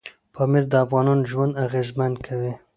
پامیر 0.33 0.63
د 0.69 0.73
افغانانو 0.85 1.27
ژوند 1.31 1.53
اغېزمن 1.65 2.11
کوي. 2.25 2.51